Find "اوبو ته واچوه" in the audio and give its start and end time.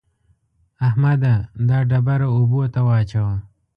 2.35-3.35